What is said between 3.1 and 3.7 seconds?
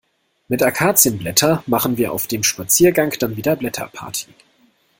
dann wieder